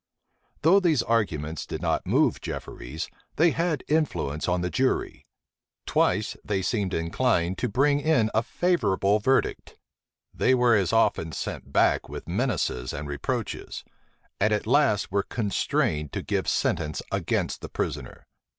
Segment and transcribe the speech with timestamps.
[0.63, 5.27] Though these arguments did not move Jefferies, they had influence on the jury.
[5.85, 9.75] Twice they seemed inclined to bring in a favorable verdict:
[10.33, 13.83] they were as often sent back with menaces and reproaches;
[14.39, 18.25] and at last were constrained to give sentence against the prisoner.